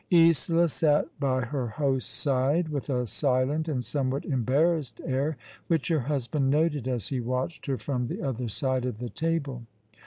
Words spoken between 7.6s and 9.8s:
her from the other side of the table.